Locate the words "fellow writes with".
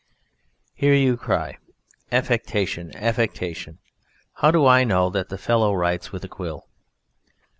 5.37-6.23